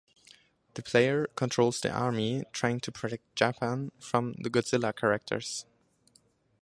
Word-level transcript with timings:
The 0.73 0.81
player 0.81 1.27
controls 1.35 1.79
the 1.79 1.91
Army, 1.91 2.43
trying 2.53 2.79
to 2.79 2.91
protect 2.91 3.35
Japan 3.35 3.91
from 3.99 4.33
the 4.39 4.49
Godzilla 4.49 4.95
characters. 4.95 5.67